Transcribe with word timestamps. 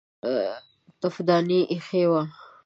تفدانۍ 1.01 1.59
ايښې 1.71 2.03
وې. 2.11 2.21